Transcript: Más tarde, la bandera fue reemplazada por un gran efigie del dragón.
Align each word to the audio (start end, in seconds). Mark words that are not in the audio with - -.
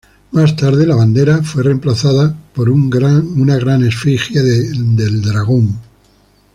Más 0.31 0.55
tarde, 0.55 0.87
la 0.87 0.95
bandera 0.95 1.43
fue 1.43 1.61
reemplazada 1.61 2.35
por 2.55 2.71
un 2.71 2.89
gran 2.89 3.83
efigie 3.87 4.41
del 4.41 5.21
dragón. 5.21 5.77